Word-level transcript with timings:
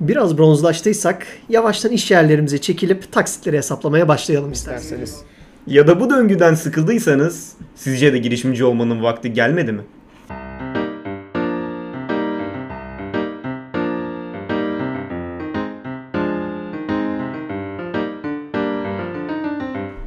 Biraz 0.00 0.38
bronzlaştıysak 0.38 1.26
yavaştan 1.48 1.92
iş 1.92 2.10
yerlerimize 2.10 2.58
çekilip 2.58 3.12
taksitleri 3.12 3.56
hesaplamaya 3.56 4.08
başlayalım 4.08 4.52
isterseniz. 4.52 5.20
Ya 5.66 5.86
da 5.86 6.00
bu 6.00 6.10
döngüden 6.10 6.54
sıkıldıysanız 6.54 7.52
sizce 7.74 8.12
de 8.12 8.18
girişimci 8.18 8.64
olmanın 8.64 9.02
vakti 9.02 9.32
gelmedi 9.32 9.72
mi? 9.72 9.82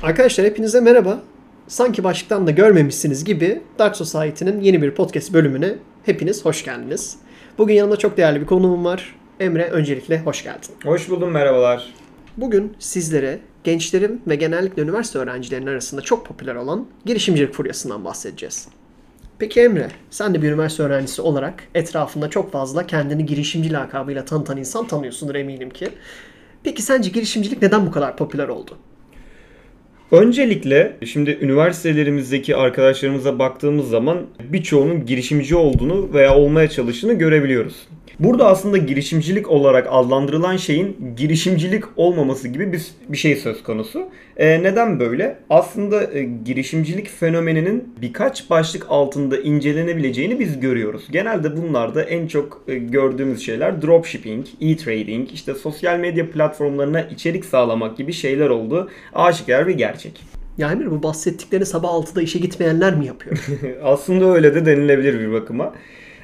Arkadaşlar 0.04 0.48
hepinize 0.48 0.82
merhaba. 0.82 1.22
Sanki 1.68 2.04
başlıktan 2.04 2.48
da 2.48 2.52
görmemişsiniz 2.52 3.24
gibi 3.24 3.62
Dark 3.80 3.96
Society'nin 3.96 4.62
yeni 4.62 4.82
bir 4.82 4.92
podcast 4.92 5.34
bölümüne 5.34 5.76
hepiniz 6.06 6.46
hoş 6.46 6.66
geldiniz. 6.66 7.16
Bugün 7.58 7.74
yanımda 7.74 7.98
çok 7.98 8.18
değerli 8.18 8.42
bir 8.42 8.46
konuğum 8.46 8.86
var. 8.86 9.23
Emre 9.44 9.70
öncelikle 9.70 10.20
hoş 10.20 10.44
geldin. 10.44 10.70
Hoş 10.84 11.10
buldum 11.10 11.32
merhabalar. 11.32 11.94
Bugün 12.38 12.74
sizlere 12.80 13.40
gençlerin 13.64 14.22
ve 14.28 14.36
genellikle 14.36 14.82
üniversite 14.82 15.20
öğrencilerinin 15.20 15.68
arasında 15.68 16.02
çok 16.02 16.26
popüler 16.26 16.56
olan 16.56 16.88
girişimcilik 17.06 17.54
furyasından 17.54 18.06
bahsedeceğiz. 18.06 18.68
Peki 19.40 19.62
Emre, 19.62 19.88
sen 20.10 20.34
de 20.34 20.42
bir 20.42 20.48
üniversite 20.52 20.84
öğrencisi 20.84 21.22
olarak 21.22 21.64
etrafında 21.76 22.30
çok 22.30 22.52
fazla 22.52 22.88
kendini 22.88 23.26
girişimci 23.26 23.74
lakabıyla 23.74 24.26
tanıtan 24.26 24.58
insan 24.58 24.88
tanıyorsundur 24.88 25.36
eminim 25.36 25.70
ki. 25.70 25.90
Peki 26.64 26.82
sence 26.82 27.10
girişimcilik 27.10 27.62
neden 27.62 27.86
bu 27.86 27.92
kadar 27.92 28.18
popüler 28.18 28.48
oldu? 28.48 28.78
Öncelikle 30.12 30.98
şimdi 31.06 31.38
üniversitelerimizdeki 31.42 32.56
arkadaşlarımıza 32.56 33.40
baktığımız 33.40 33.90
zaman 33.90 34.18
birçoğunun 34.44 35.06
girişimci 35.06 35.56
olduğunu 35.56 36.14
veya 36.14 36.36
olmaya 36.36 36.70
çalıştığını 36.70 37.14
görebiliyoruz. 37.14 37.88
Burada 38.20 38.48
aslında 38.48 38.78
girişimcilik 38.78 39.52
olarak 39.52 39.88
adlandırılan 39.90 40.58
şeyin 40.58 41.16
girişimcilik 41.18 41.84
olmaması 41.96 42.48
gibi 42.48 42.74
bir, 42.74 42.88
bir 43.10 43.18
şey 43.18 43.36
söz 43.36 43.64
konusu. 43.64 44.10
E, 44.38 44.64
neden 44.64 45.00
böyle? 45.00 45.40
Aslında 45.50 46.14
e, 46.14 46.24
girişimcilik 46.46 47.10
fenomeninin 47.10 47.94
birkaç 48.02 48.50
başlık 48.50 48.86
altında 48.90 49.38
incelenebileceğini 49.38 50.40
biz 50.40 50.60
görüyoruz. 50.60 51.08
Genelde 51.12 51.58
bunlarda 51.58 52.04
en 52.04 52.28
çok 52.28 52.64
e, 52.68 52.76
gördüğümüz 52.76 53.46
şeyler 53.46 53.82
dropshipping, 53.82 54.48
e-trading, 54.62 55.32
işte 55.34 55.56
sosyal 55.56 56.00
medya 56.00 56.32
platformlarına 56.32 57.02
içerik 57.02 57.46
sağlamak 57.46 57.98
gibi 57.98 58.14
şeyler 58.14 58.50
oldu. 58.50 58.90
Aşikar 59.14 59.68
bir 59.68 59.74
gerçek. 59.74 60.22
Ya 60.58 60.72
Emir 60.72 60.92
bu 60.92 61.04
bahsettiklerini 61.04 61.66
sabah 61.66 61.90
6'da 61.90 62.22
işe 62.22 62.40
gitmeyenler 62.40 62.96
mi 62.96 63.06
yapıyor? 63.06 63.38
Aslında 63.84 64.26
öyle 64.26 64.56
de 64.56 64.66
denilebilir 64.66 65.20
bir 65.20 65.32
bakıma. 65.32 65.74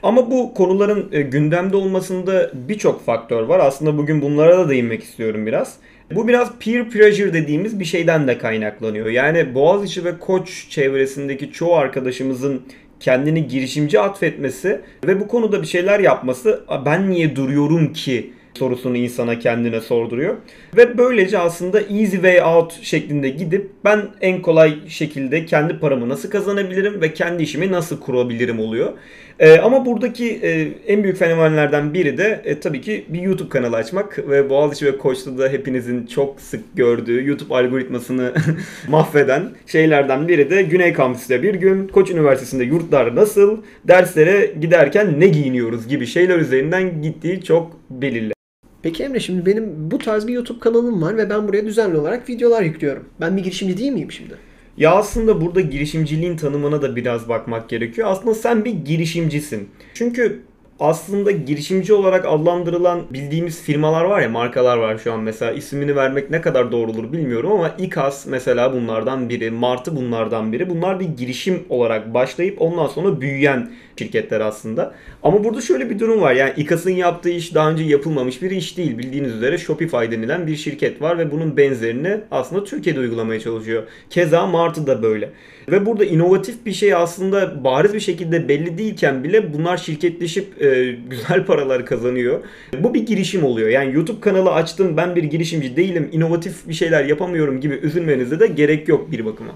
Ama 0.04 0.32
bu 0.32 0.54
konuların 0.54 1.10
e, 1.12 1.22
gündemde 1.22 1.78
olmasında 1.78 2.52
birçok 2.54 3.06
faktör 3.06 3.44
var. 3.44 3.60
Aslında 3.60 3.98
bugün 3.98 4.22
bunlara 4.22 4.58
da 4.58 4.70
değinmek 4.70 5.04
istiyorum 5.04 5.46
biraz. 5.46 5.78
Bu 6.16 6.28
biraz 6.28 6.60
peer 6.60 6.90
pressure 6.90 7.34
dediğimiz 7.34 7.80
bir 7.80 7.86
şeyden 7.86 8.28
de 8.28 8.38
kaynaklanıyor. 8.38 9.08
Yani 9.08 9.56
Boğaziçi 9.56 10.06
ve 10.06 10.20
Koç 10.20 10.68
çevresindeki 10.70 11.52
çoğu 11.52 11.76
arkadaşımızın 11.76 12.62
kendini 13.00 13.48
girişimci 13.48 14.00
atfetmesi 14.00 14.82
ve 15.08 15.20
bu 15.20 15.28
konuda 15.28 15.62
bir 15.62 15.68
şeyler 15.68 16.00
yapması 16.00 16.64
ben 16.86 17.10
niye 17.10 17.36
duruyorum 17.36 17.94
ki 17.94 18.34
sorusunu 18.60 18.98
insana 18.98 19.40
kendine 19.40 19.82
sorduruyor. 19.82 20.36
Ve 20.78 20.98
böylece 20.98 21.38
aslında 21.38 21.80
easy 21.80 22.16
way 22.16 22.42
out 22.42 22.74
şeklinde 22.82 23.30
gidip 23.30 23.72
ben 23.86 24.02
en 24.22 24.42
kolay 24.42 24.76
şekilde 24.88 25.46
kendi 25.46 25.80
paramı 25.80 26.10
nasıl 26.10 26.30
kazanabilirim 26.30 27.02
ve 27.02 27.14
kendi 27.14 27.44
işimi 27.44 27.72
nasıl 27.72 28.00
kurabilirim 28.00 28.60
oluyor. 28.60 28.94
Ee, 29.40 29.58
ama 29.60 29.86
buradaki 29.86 30.40
e, 30.44 30.68
en 30.88 31.04
büyük 31.04 31.18
fenomenlerden 31.18 31.94
biri 31.94 32.18
de 32.18 32.42
e, 32.46 32.60
tabii 32.60 32.82
ki 32.82 33.06
bir 33.08 33.22
YouTube 33.22 33.50
kanalı 33.50 33.76
açmak 33.76 34.30
ve 34.30 34.50
Boğaziçi 34.50 34.86
ve 34.86 34.98
Koç'ta 34.98 35.50
hepinizin 35.50 36.06
çok 36.06 36.42
sık 36.42 36.76
gördüğü 36.76 37.28
YouTube 37.28 37.56
algoritmasını 37.56 38.34
mahveden 38.88 39.50
şeylerden 39.68 40.28
biri 40.28 40.50
de 40.50 40.62
Güney 40.62 40.94
Kampüs'te 40.94 41.44
bir 41.44 41.56
gün 41.56 41.88
Koç 41.88 42.12
Üniversitesi'nde 42.12 42.64
yurtlar 42.64 43.16
nasıl, 43.16 43.58
derslere 43.88 44.54
giderken 44.62 45.20
ne 45.20 45.28
giyiniyoruz 45.28 45.88
gibi 45.88 46.06
şeyler 46.06 46.40
üzerinden 46.40 47.02
gittiği 47.02 47.44
çok 47.44 47.72
belirli. 47.90 48.34
Peki 48.82 49.04
Emre 49.04 49.20
şimdi 49.20 49.46
benim 49.46 49.92
bu 49.92 49.98
tarz 49.98 50.28
bir 50.28 50.34
YouTube 50.34 50.60
kanalım 50.60 51.02
var 51.02 51.18
ve 51.18 51.30
ben 51.30 51.48
buraya 51.48 51.66
düzenli 51.66 51.98
olarak 51.98 52.30
videolar 52.30 52.62
yüklüyorum. 52.62 53.10
Ben 53.22 53.38
bir 53.38 53.44
girişimci 53.44 53.78
değil 53.78 53.92
miyim 53.92 54.12
şimdi? 54.12 54.34
Ya 54.78 54.92
aslında 54.96 55.42
burada 55.42 55.62
girişimciliğin 55.62 56.38
tanımına 56.38 56.82
da 56.82 56.96
biraz 56.96 57.30
bakmak 57.30 57.70
gerekiyor. 57.70 58.08
Aslında 58.12 58.36
sen 58.36 58.66
bir 58.66 58.72
girişimcisin. 58.72 59.70
Çünkü 59.94 60.42
aslında 60.80 61.32
girişimci 61.32 61.94
olarak 61.94 62.26
adlandırılan 62.26 63.02
bildiğimiz 63.10 63.62
firmalar 63.62 64.06
var 64.06 64.22
ya 64.22 64.30
markalar 64.30 64.78
var 64.78 64.98
şu 64.98 65.14
an 65.14 65.20
mesela 65.20 65.52
ismini 65.52 65.96
vermek 65.96 66.30
ne 66.30 66.42
kadar 66.42 66.72
doğru 66.72 66.92
olur 66.92 67.14
bilmiyorum 67.14 67.52
ama 67.52 67.76
İKAS 67.78 68.26
mesela 68.26 68.74
bunlardan 68.74 69.30
biri, 69.30 69.52
Martı 69.52 69.96
bunlardan 69.96 70.54
biri. 70.54 70.70
Bunlar 70.70 71.00
bir 71.00 71.06
girişim 71.06 71.64
olarak 71.70 72.14
başlayıp 72.14 72.62
ondan 72.62 72.88
sonra 72.88 73.22
büyüyen 73.22 73.72
şirketler 74.00 74.40
aslında. 74.40 74.96
Ama 75.24 75.44
burada 75.44 75.62
şöyle 75.62 75.90
bir 75.90 76.00
durum 76.00 76.22
var. 76.22 76.34
Yani 76.34 76.54
İKAS'ın 76.58 76.92
yaptığı 76.92 77.30
iş 77.30 77.56
daha 77.56 77.72
önce 77.72 77.84
yapılmamış 77.84 78.42
bir 78.42 78.52
iş 78.52 78.78
değil. 78.78 78.98
Bildiğiniz 78.98 79.34
üzere 79.34 79.58
Shopify 79.58 79.98
denilen 79.98 80.48
bir 80.48 80.56
şirket 80.56 81.02
var 81.02 81.18
ve 81.18 81.32
bunun 81.32 81.58
benzerini 81.58 82.18
aslında 82.32 82.64
Türkiye'de 82.64 83.00
uygulamaya 83.00 83.40
çalışıyor. 83.40 83.84
Keza 84.10 84.48
Martı 84.48 84.88
da 84.88 85.04
böyle. 85.04 85.30
Ve 85.72 85.86
burada 85.86 86.06
inovatif 86.06 86.66
bir 86.66 86.74
şey 86.74 86.94
aslında 86.94 87.64
bariz 87.64 87.94
bir 87.94 88.00
şekilde 88.00 88.48
belli 88.48 88.78
değilken 88.78 89.24
bile 89.24 89.54
bunlar 89.54 89.78
şirketleşip 89.78 90.62
e, 90.62 90.92
güzel 91.10 91.46
paralar 91.46 91.86
kazanıyor. 91.86 92.40
Bu 92.80 92.94
bir 92.94 93.06
girişim 93.06 93.44
oluyor. 93.44 93.70
Yani 93.70 93.96
YouTube 93.96 94.22
kanalı 94.22 94.52
açtım 94.52 94.98
ben 94.98 95.16
bir 95.16 95.24
girişimci 95.24 95.76
değilim, 95.76 96.10
inovatif 96.12 96.68
bir 96.68 96.74
şeyler 96.74 97.06
yapamıyorum 97.06 97.62
gibi 97.62 97.74
üzülmenize 97.74 98.40
de 98.40 98.48
gerek 98.48 98.88
yok 98.88 99.12
bir 99.12 99.26
bakıma. 99.26 99.56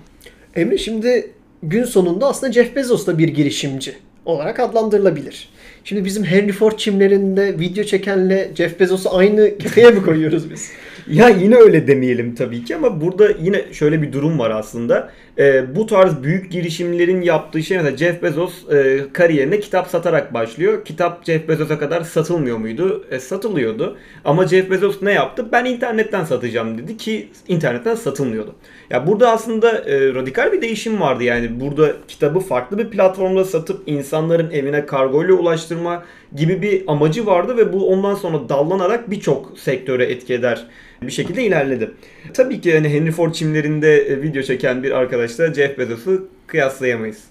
Emre 0.56 0.78
şimdi 0.78 1.32
gün 1.64 1.84
sonunda 1.84 2.28
aslında 2.28 2.54
Jeff 2.54 2.76
Bezos 2.76 3.08
da 3.08 3.18
bir 3.18 3.28
girişimci 3.28 3.96
olarak 4.26 4.60
adlandırılabilir. 4.60 5.50
Şimdi 5.84 6.06
bizim 6.06 6.24
Henry 6.24 6.52
Ford 6.52 6.78
çimlerinde 6.78 7.60
video 7.60 7.84
çekenle 7.84 8.52
Jeff 8.56 8.80
Bezos'u 8.80 9.18
aynı 9.18 9.58
kefeye 9.60 9.92
mi 9.92 10.04
koyuyoruz 10.04 10.52
biz? 10.52 10.72
Ya 11.08 11.30
yine 11.30 11.56
öyle 11.56 11.88
demeyelim 11.88 12.36
tabii 12.36 12.64
ki 12.64 12.76
ama 12.76 13.02
burada 13.02 13.30
yine 13.42 13.74
şöyle 13.74 14.02
bir 14.02 14.14
durum 14.14 14.40
var 14.40 14.52
aslında. 14.52 15.12
E, 15.38 15.76
bu 15.76 15.86
tarz 15.86 16.24
büyük 16.24 16.52
girişimlerin 16.52 17.22
yaptığı 17.22 17.64
şey 17.64 17.78
mesela 17.78 17.98
Jeff 17.98 18.24
Bezos 18.24 18.72
e, 18.72 19.02
kariyerine 19.14 19.60
kitap 19.60 19.88
satarak 19.88 20.34
başlıyor. 20.34 20.86
Kitap 20.86 21.26
Jeff 21.26 21.48
Bezos'a 21.48 21.80
kadar 21.80 22.02
satılmıyor 22.02 22.58
muydu? 22.58 23.06
E, 23.12 23.20
satılıyordu. 23.20 23.98
Ama 24.26 24.48
Jeff 24.48 24.72
Bezos 24.72 25.02
ne 25.02 25.12
yaptı? 25.12 25.46
Ben 25.52 25.66
internetten 25.66 26.24
satacağım 26.24 26.78
dedi 26.78 26.98
ki 26.98 27.28
internetten 27.48 27.96
satılmıyordu. 27.96 28.56
Ya 28.90 29.08
burada 29.08 29.32
aslında 29.32 29.72
e, 29.72 30.14
radikal 30.14 30.52
bir 30.52 30.62
değişim 30.62 31.02
vardı 31.02 31.24
yani. 31.24 31.60
Burada 31.60 31.94
kitabı 32.08 32.40
farklı 32.40 32.78
bir 32.78 32.90
platformda 32.90 33.46
satıp 33.46 33.84
insanların 33.86 34.52
evine 34.52 34.86
kargoyla 34.86 35.34
ulaştırma 35.74 36.04
gibi 36.36 36.62
bir 36.62 36.84
amacı 36.88 37.26
vardı 37.26 37.58
ve 37.58 37.74
bu 37.74 37.90
ondan 37.90 38.16
sonra 38.16 38.50
dallanarak 38.50 39.12
birçok 39.12 39.60
sektöre 39.60 40.06
etki 40.06 40.34
eder 40.34 40.68
bir 41.02 41.12
şekilde 41.12 41.44
ilerledi. 41.44 41.92
Tabii 42.34 42.62
ki 42.62 42.74
hani 42.74 42.90
Henry 42.90 43.12
Ford 43.12 43.34
çimlerinde 43.34 43.98
e, 43.98 44.22
video 44.22 44.42
çeken 44.42 44.84
bir 44.84 44.92
arkadaşla 44.92 45.54
Jeff 45.54 45.78
Bezos'u 45.78 46.28
kıyaslayamayız. 46.48 47.24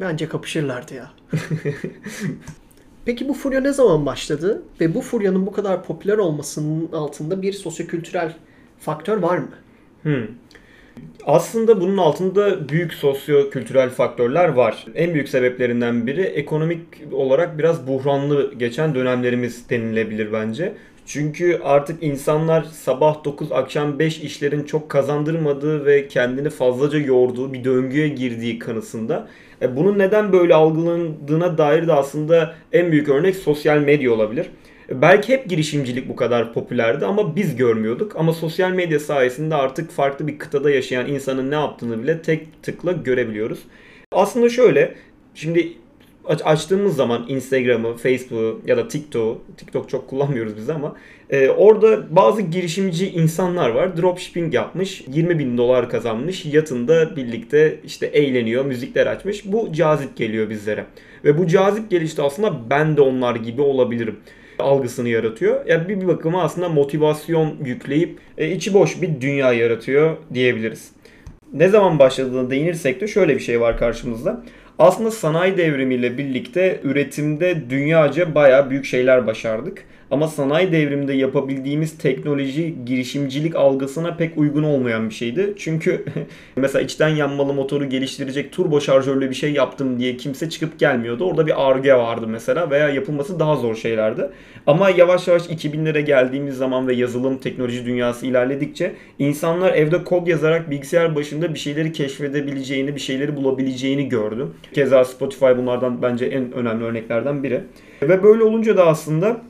Bence 0.00 0.28
kapışırlardı 0.28 0.94
ya. 0.94 1.10
Peki 3.04 3.28
bu 3.28 3.34
furya 3.34 3.60
ne 3.60 3.72
zaman 3.72 4.06
başladı 4.06 4.62
ve 4.80 4.94
bu 4.94 5.00
furyanın 5.00 5.46
bu 5.46 5.52
kadar 5.52 5.84
popüler 5.84 6.18
olmasının 6.18 6.92
altında 6.92 7.42
bir 7.42 7.52
sosyokültürel 7.52 8.34
faktör 8.80 9.16
var 9.16 9.38
mı? 9.38 9.48
Hmm. 10.02 10.26
Aslında 11.26 11.80
bunun 11.80 11.96
altında 11.96 12.68
büyük 12.68 12.94
sosyo-kültürel 12.94 13.90
faktörler 13.90 14.48
var. 14.48 14.86
En 14.94 15.14
büyük 15.14 15.28
sebeplerinden 15.28 16.06
biri 16.06 16.22
ekonomik 16.22 16.80
olarak 17.12 17.58
biraz 17.58 17.86
buhranlı 17.86 18.54
geçen 18.54 18.94
dönemlerimiz 18.94 19.70
denilebilir 19.70 20.32
bence. 20.32 20.74
Çünkü 21.06 21.60
artık 21.64 22.02
insanlar 22.02 22.62
sabah 22.62 23.24
9 23.24 23.52
akşam 23.52 23.98
5 23.98 24.18
işlerin 24.18 24.64
çok 24.64 24.88
kazandırmadığı 24.88 25.86
ve 25.86 26.08
kendini 26.08 26.50
fazlaca 26.50 26.98
yorduğu 26.98 27.52
bir 27.52 27.64
döngüye 27.64 28.08
girdiği 28.08 28.58
kanısında. 28.58 29.28
E 29.62 29.76
bunun 29.76 29.98
neden 29.98 30.32
böyle 30.32 30.54
algılandığına 30.54 31.58
dair 31.58 31.86
de 31.86 31.92
aslında 31.92 32.54
en 32.72 32.92
büyük 32.92 33.08
örnek 33.08 33.36
sosyal 33.36 33.78
medya 33.78 34.12
olabilir. 34.12 34.46
Belki 34.90 35.32
hep 35.32 35.48
girişimcilik 35.48 36.08
bu 36.08 36.16
kadar 36.16 36.52
popülerdi 36.52 37.06
ama 37.06 37.36
biz 37.36 37.56
görmüyorduk. 37.56 38.16
Ama 38.16 38.32
sosyal 38.32 38.70
medya 38.70 39.00
sayesinde 39.00 39.54
artık 39.54 39.90
farklı 39.90 40.26
bir 40.26 40.38
kıtada 40.38 40.70
yaşayan 40.70 41.06
insanın 41.08 41.50
ne 41.50 41.54
yaptığını 41.54 42.02
bile 42.02 42.22
tek 42.22 42.62
tıkla 42.62 42.92
görebiliyoruz. 42.92 43.58
Aslında 44.12 44.48
şöyle, 44.48 44.94
şimdi 45.34 45.72
açtığımız 46.24 46.96
zaman 46.96 47.24
Instagram'ı, 47.28 47.96
Facebook'u 47.96 48.60
ya 48.66 48.76
da 48.76 48.88
TikTok'u, 48.88 49.42
TikTok 49.56 49.88
çok 49.88 50.08
kullanmıyoruz 50.08 50.56
biz 50.56 50.70
ama 50.70 50.96
e, 51.30 51.48
orada 51.48 52.16
bazı 52.16 52.42
girişimci 52.42 53.10
insanlar 53.10 53.70
var. 53.70 53.96
Dropshipping 53.96 54.54
yapmış, 54.54 55.04
20 55.08 55.38
bin 55.38 55.58
dolar 55.58 55.90
kazanmış, 55.90 56.44
yatında 56.44 57.16
birlikte 57.16 57.80
işte 57.84 58.06
eğleniyor, 58.06 58.64
müzikler 58.64 59.06
açmış. 59.06 59.42
Bu 59.44 59.72
cazip 59.72 60.16
geliyor 60.16 60.50
bizlere. 60.50 60.86
Ve 61.24 61.38
bu 61.38 61.46
cazip 61.46 61.90
gelişte 61.90 62.22
aslında 62.22 62.70
ben 62.70 62.96
de 62.96 63.00
onlar 63.00 63.36
gibi 63.36 63.62
olabilirim. 63.62 64.16
Algısını 64.58 65.08
yaratıyor. 65.08 65.66
Yani 65.66 65.88
bir, 65.88 66.08
bakıma 66.08 66.42
aslında 66.42 66.68
motivasyon 66.68 67.54
yükleyip 67.64 68.18
e, 68.38 68.50
içi 68.50 68.74
boş 68.74 69.02
bir 69.02 69.20
dünya 69.20 69.52
yaratıyor 69.52 70.16
diyebiliriz. 70.34 70.90
Ne 71.52 71.68
zaman 71.68 71.98
başladığına 71.98 72.50
değinirsek 72.50 73.00
de 73.00 73.06
şöyle 73.06 73.34
bir 73.34 73.40
şey 73.40 73.60
var 73.60 73.78
karşımızda. 73.78 74.44
Aslında 74.78 75.10
sanayi 75.10 75.56
devrimiyle 75.56 76.18
birlikte 76.18 76.80
üretimde 76.82 77.70
dünyaca 77.70 78.34
bayağı 78.34 78.70
büyük 78.70 78.84
şeyler 78.84 79.26
başardık. 79.26 79.84
Ama 80.10 80.28
sanayi 80.28 80.72
devriminde 80.72 81.12
yapabildiğimiz 81.12 81.98
teknoloji 81.98 82.74
girişimcilik 82.86 83.56
algısına 83.56 84.16
pek 84.16 84.38
uygun 84.38 84.62
olmayan 84.62 85.08
bir 85.08 85.14
şeydi. 85.14 85.54
Çünkü 85.58 86.04
mesela 86.56 86.82
içten 86.82 87.08
yanmalı 87.08 87.54
motoru 87.54 87.88
geliştirecek 87.88 88.52
turbo 88.52 88.80
şarjörlü 88.80 89.30
bir 89.30 89.34
şey 89.34 89.52
yaptım 89.52 89.98
diye 89.98 90.16
kimse 90.16 90.50
çıkıp 90.50 90.78
gelmiyordu. 90.78 91.24
Orada 91.24 91.46
bir 91.46 91.68
arge 91.68 91.94
vardı 91.94 92.26
mesela 92.28 92.70
veya 92.70 92.88
yapılması 92.88 93.40
daha 93.40 93.56
zor 93.56 93.74
şeylerdi. 93.74 94.30
Ama 94.66 94.90
yavaş 94.90 95.28
yavaş 95.28 95.42
2000'lere 95.42 96.00
geldiğimiz 96.00 96.56
zaman 96.56 96.88
ve 96.88 96.94
yazılım 96.94 97.38
teknoloji 97.38 97.86
dünyası 97.86 98.26
ilerledikçe 98.26 98.94
insanlar 99.18 99.74
evde 99.74 100.04
kod 100.04 100.26
yazarak 100.26 100.70
bilgisayar 100.70 101.16
başında 101.16 101.54
bir 101.54 101.58
şeyleri 101.58 101.92
keşfedebileceğini, 101.92 102.94
bir 102.94 103.00
şeyleri 103.00 103.36
bulabileceğini 103.36 104.08
gördü. 104.08 104.46
Keza 104.72 105.04
Spotify 105.04 105.46
bunlardan 105.56 106.02
bence 106.02 106.26
en 106.26 106.52
önemli 106.52 106.84
örneklerden 106.84 107.42
biri. 107.42 107.60
Ve 108.02 108.22
böyle 108.22 108.42
olunca 108.42 108.76
da 108.76 108.86
aslında 108.86 109.40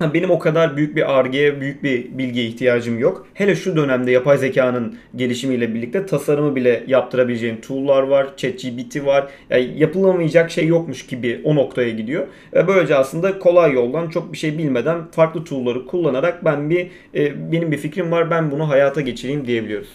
benim 0.00 0.30
o 0.30 0.38
kadar 0.38 0.76
büyük 0.76 0.96
bir 0.96 1.18
argeye, 1.18 1.60
büyük 1.60 1.82
bir 1.82 2.18
bilgiye 2.18 2.46
ihtiyacım 2.46 2.98
yok. 2.98 3.26
Hele 3.34 3.54
şu 3.54 3.76
dönemde 3.76 4.10
yapay 4.10 4.38
zekanın 4.38 4.98
gelişimiyle 5.16 5.74
birlikte 5.74 6.06
tasarımı 6.06 6.56
bile 6.56 6.84
yaptırabileceğim 6.86 7.60
tool'lar 7.60 8.02
var, 8.02 8.36
ChatGPT 8.36 9.06
var. 9.06 9.28
Yani 9.50 9.72
yapılamayacak 9.76 10.50
şey 10.50 10.66
yokmuş 10.66 11.06
gibi 11.06 11.40
o 11.44 11.54
noktaya 11.56 11.90
gidiyor. 11.90 12.26
Ve 12.52 12.68
böylece 12.68 12.96
aslında 12.96 13.38
kolay 13.38 13.72
yoldan 13.72 14.08
çok 14.08 14.32
bir 14.32 14.38
şey 14.38 14.58
bilmeden 14.58 15.10
farklı 15.10 15.44
tool'ları 15.44 15.86
kullanarak 15.86 16.44
ben 16.44 16.70
bir 16.70 16.90
e, 17.14 17.52
benim 17.52 17.72
bir 17.72 17.76
fikrim 17.76 18.10
var, 18.10 18.30
ben 18.30 18.50
bunu 18.50 18.68
hayata 18.68 19.00
geçireyim 19.00 19.46
diyebiliyoruz. 19.46 19.88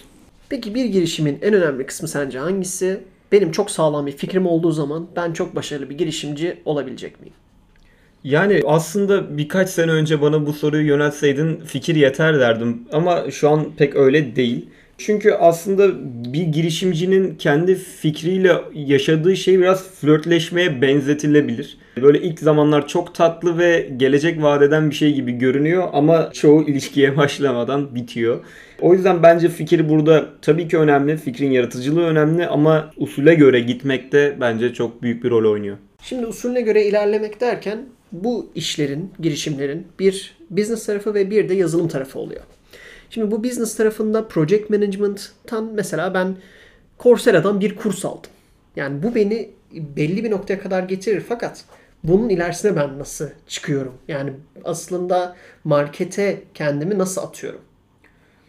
Peki 0.49 0.75
bir 0.75 0.85
girişimin 0.85 1.39
en 1.41 1.53
önemli 1.53 1.85
kısmı 1.85 2.07
sence 2.07 2.39
hangisi? 2.39 2.99
Benim 3.31 3.51
çok 3.51 3.71
sağlam 3.71 4.07
bir 4.07 4.11
fikrim 4.11 4.45
olduğu 4.45 4.71
zaman 4.71 5.07
ben 5.15 5.33
çok 5.33 5.55
başarılı 5.55 5.89
bir 5.89 5.97
girişimci 5.97 6.57
olabilecek 6.65 7.21
miyim? 7.21 7.33
Yani 8.25 8.61
aslında 8.65 9.37
birkaç 9.37 9.69
sene 9.69 9.91
önce 9.91 10.21
bana 10.21 10.45
bu 10.45 10.53
soruyu 10.53 10.87
yöneltseydin 10.87 11.59
fikir 11.65 11.95
yeter 11.95 12.39
derdim. 12.39 12.81
Ama 12.91 13.31
şu 13.31 13.49
an 13.49 13.65
pek 13.77 13.95
öyle 13.95 14.35
değil. 14.35 14.69
Çünkü 14.97 15.31
aslında 15.31 15.91
bir 16.33 16.43
girişimcinin 16.43 17.35
kendi 17.35 17.75
fikriyle 17.75 18.53
yaşadığı 18.73 19.35
şey 19.35 19.59
biraz 19.59 19.89
flörtleşmeye 19.89 20.81
benzetilebilir. 20.81 21.77
Böyle 22.01 22.21
ilk 22.21 22.39
zamanlar 22.39 22.87
çok 22.87 23.15
tatlı 23.15 23.57
ve 23.57 23.89
gelecek 23.97 24.43
vadeden 24.43 24.89
bir 24.89 24.95
şey 24.95 25.13
gibi 25.13 25.31
görünüyor 25.31 25.87
ama 25.93 26.29
çoğu 26.33 26.63
ilişkiye 26.63 27.17
başlamadan 27.17 27.95
bitiyor. 27.95 28.39
O 28.81 28.93
yüzden 28.93 29.23
bence 29.23 29.49
fikir 29.49 29.89
burada 29.89 30.25
tabii 30.41 30.67
ki 30.67 30.77
önemli, 30.77 31.17
fikrin 31.17 31.51
yaratıcılığı 31.51 32.05
önemli 32.05 32.47
ama 32.47 32.91
usule 32.97 33.35
göre 33.35 33.59
gitmek 33.59 34.11
de 34.11 34.37
bence 34.39 34.73
çok 34.73 35.01
büyük 35.01 35.23
bir 35.23 35.29
rol 35.29 35.51
oynuyor. 35.51 35.77
Şimdi 36.01 36.25
usulüne 36.25 36.61
göre 36.61 36.85
ilerlemek 36.85 37.41
derken 37.41 37.85
bu 38.11 38.49
işlerin, 38.55 39.11
girişimlerin 39.19 39.87
bir 39.99 40.37
business 40.49 40.85
tarafı 40.85 41.13
ve 41.13 41.29
bir 41.29 41.49
de 41.49 41.53
yazılım 41.53 41.87
tarafı 41.87 42.19
oluyor. 42.19 42.41
Şimdi 43.09 43.31
bu 43.31 43.43
business 43.43 43.75
tarafında 43.75 44.27
project 44.27 44.69
management'tan 44.69 45.63
mesela 45.73 46.13
ben 46.13 46.35
Coursera'dan 46.99 47.59
bir 47.59 47.75
kurs 47.75 48.05
aldım. 48.05 48.31
Yani 48.75 49.03
bu 49.03 49.15
beni 49.15 49.49
belli 49.71 50.23
bir 50.23 50.31
noktaya 50.31 50.59
kadar 50.59 50.83
getirir 50.83 51.23
fakat 51.29 51.65
bunun 52.03 52.29
ilerisine 52.29 52.75
ben 52.75 52.99
nasıl 52.99 53.29
çıkıyorum? 53.47 53.93
Yani 54.07 54.33
aslında 54.63 55.35
markete 55.63 56.43
kendimi 56.53 56.97
nasıl 56.97 57.21
atıyorum? 57.21 57.61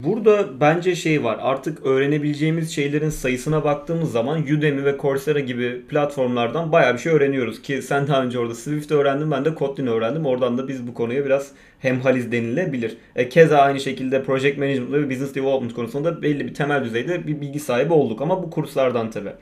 Burada 0.00 0.60
bence 0.60 0.96
şey 0.96 1.24
var. 1.24 1.38
Artık 1.42 1.86
öğrenebileceğimiz 1.86 2.74
şeylerin 2.74 3.10
sayısına 3.10 3.64
baktığımız 3.64 4.12
zaman 4.12 4.42
Udemy 4.42 4.84
ve 4.84 4.98
Coursera 4.98 5.40
gibi 5.40 5.82
platformlardan 5.88 6.72
bayağı 6.72 6.94
bir 6.94 6.98
şey 6.98 7.12
öğreniyoruz. 7.12 7.62
Ki 7.62 7.82
sen 7.82 8.08
daha 8.08 8.22
önce 8.24 8.38
orada 8.38 8.54
Swift 8.54 8.92
öğrendin, 8.92 9.30
ben 9.30 9.44
de 9.44 9.54
Kotlin 9.54 9.86
öğrendim. 9.86 10.26
Oradan 10.26 10.58
da 10.58 10.68
biz 10.68 10.86
bu 10.86 10.94
konuya 10.94 11.24
biraz 11.24 11.50
hemhaliz 11.78 12.32
denilebilir. 12.32 12.96
E, 13.16 13.28
keza 13.28 13.58
aynı 13.58 13.80
şekilde 13.80 14.22
Project 14.22 14.58
Management 14.58 14.92
ve 14.92 15.10
Business 15.10 15.34
Development 15.34 15.74
konusunda 15.74 16.22
belli 16.22 16.46
bir 16.46 16.54
temel 16.54 16.84
düzeyde 16.84 17.26
bir 17.26 17.40
bilgi 17.40 17.60
sahibi 17.60 17.92
olduk. 17.92 18.22
Ama 18.22 18.42
bu 18.42 18.50
kurslardan 18.50 19.10
tabii. 19.10 19.32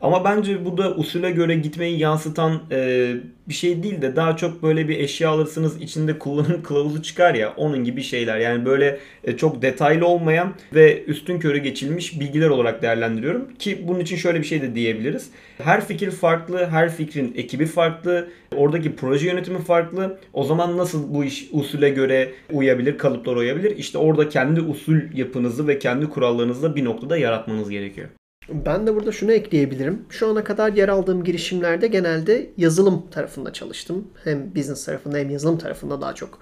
Ama 0.00 0.24
bence 0.24 0.64
bu 0.64 0.78
da 0.78 0.94
usule 0.94 1.30
göre 1.30 1.54
gitmeyi 1.54 1.98
yansıtan 1.98 2.60
e, 2.70 3.14
bir 3.48 3.54
şey 3.54 3.82
değil 3.82 4.02
de 4.02 4.16
daha 4.16 4.36
çok 4.36 4.62
böyle 4.62 4.88
bir 4.88 4.98
eşya 4.98 5.30
alırsınız 5.30 5.82
içinde 5.82 6.18
kullanım 6.18 6.62
kılavuzu 6.62 7.02
çıkar 7.02 7.34
ya 7.34 7.54
onun 7.56 7.84
gibi 7.84 8.02
şeyler. 8.02 8.38
Yani 8.38 8.64
böyle 8.64 8.98
e, 9.24 9.36
çok 9.36 9.62
detaylı 9.62 10.06
olmayan 10.06 10.54
ve 10.74 11.04
üstün 11.04 11.40
körü 11.40 11.58
geçilmiş 11.58 12.20
bilgiler 12.20 12.48
olarak 12.48 12.82
değerlendiriyorum. 12.82 13.54
Ki 13.58 13.84
bunun 13.88 14.00
için 14.00 14.16
şöyle 14.16 14.40
bir 14.40 14.46
şey 14.46 14.62
de 14.62 14.74
diyebiliriz. 14.74 15.30
Her 15.58 15.86
fikir 15.86 16.10
farklı, 16.10 16.66
her 16.66 16.92
fikrin 16.92 17.34
ekibi 17.36 17.66
farklı, 17.66 18.28
oradaki 18.56 18.96
proje 18.96 19.26
yönetimi 19.26 19.58
farklı. 19.58 20.18
O 20.32 20.44
zaman 20.44 20.78
nasıl 20.78 21.14
bu 21.14 21.24
iş 21.24 21.48
usule 21.52 21.90
göre 21.90 22.32
uyabilir, 22.52 22.98
kalıplar 22.98 23.36
uyabilir? 23.36 23.76
İşte 23.76 23.98
orada 23.98 24.28
kendi 24.28 24.60
usul 24.60 25.00
yapınızı 25.14 25.68
ve 25.68 25.78
kendi 25.78 26.06
kurallarınızı 26.06 26.76
bir 26.76 26.84
noktada 26.84 27.16
yaratmanız 27.16 27.70
gerekiyor. 27.70 28.08
Ben 28.48 28.86
de 28.86 28.94
burada 28.94 29.12
şunu 29.12 29.32
ekleyebilirim. 29.32 30.06
Şu 30.10 30.28
ana 30.30 30.44
kadar 30.44 30.72
yer 30.72 30.88
aldığım 30.88 31.24
girişimlerde 31.24 31.86
genelde 31.86 32.50
yazılım 32.56 33.10
tarafında 33.10 33.52
çalıştım. 33.52 34.08
Hem 34.24 34.54
business 34.54 34.84
tarafında 34.84 35.18
hem 35.18 35.30
yazılım 35.30 35.58
tarafında 35.58 36.00
daha 36.00 36.14
çok 36.14 36.38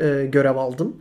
e, 0.00 0.28
görev 0.32 0.56
aldım. 0.56 0.96